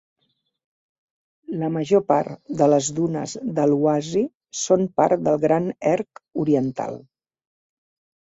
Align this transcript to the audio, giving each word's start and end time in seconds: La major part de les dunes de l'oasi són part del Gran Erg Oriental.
La 1.63 1.67
major 1.73 1.99
part 2.11 2.31
de 2.61 2.67
les 2.73 2.87
dunes 2.99 3.35
de 3.59 3.65
l'oasi 3.73 4.23
són 4.61 4.87
part 5.03 5.23
del 5.29 5.37
Gran 5.45 5.69
Erg 5.93 6.23
Oriental. 6.45 6.99